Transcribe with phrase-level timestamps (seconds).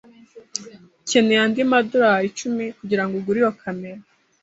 [1.01, 4.01] Ukeneye andi madorari icumi kugirango ugure iyo kamera.